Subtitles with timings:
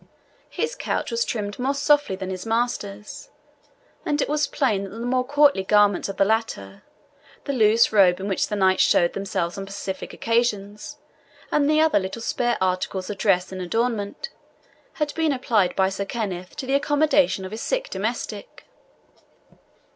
[0.49, 3.29] His couch was trimmed more softly than his master's,
[4.03, 6.81] and it was plain that the more courtly garments of the latter,
[7.43, 10.97] the loose robe in which the knights showed themselves on pacific occasions,
[11.51, 14.29] and the other little spare articles of dress and adornment,
[14.93, 18.65] had been applied by Sir Kenneth to the accommodation of his sick domestic.